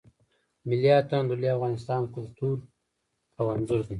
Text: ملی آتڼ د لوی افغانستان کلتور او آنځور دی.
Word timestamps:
ملی 0.67 0.89
آتڼ 0.97 1.21
د 1.27 1.31
لوی 1.41 1.49
افغانستان 1.57 2.01
کلتور 2.15 2.57
او 3.37 3.45
آنځور 3.55 3.81
دی. 3.83 3.89